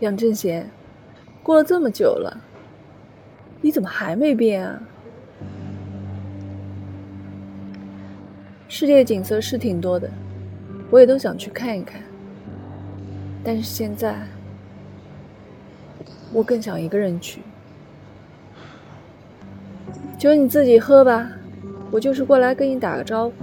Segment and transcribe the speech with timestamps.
[0.00, 0.68] 杨正贤，
[1.42, 2.40] 过了这么久了，
[3.60, 4.80] 你怎么还没变啊？
[8.68, 10.10] 世界景色是挺多的，
[10.90, 12.00] 我也都想去看一看。
[13.44, 14.16] 但是现在。
[16.30, 17.40] 我更想一个人去。
[20.18, 21.26] 酒你自己喝吧，
[21.90, 23.34] 我就是过来跟你打个招呼。